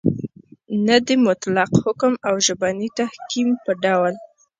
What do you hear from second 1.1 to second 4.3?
مطلق حکم او ژبني تحکم په ډول